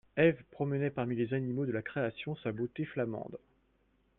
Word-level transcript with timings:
Eve 0.17 0.41
promenait 0.49 0.89
parmi 0.89 1.15
les 1.15 1.35
animaux 1.35 1.67
de 1.67 1.71
la 1.71 1.83
création 1.83 2.35
sa 2.37 2.51
beauté 2.51 2.85
flamande. 2.85 3.37